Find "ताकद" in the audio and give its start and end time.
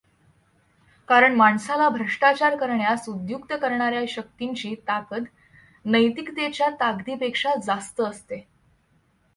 4.87-5.23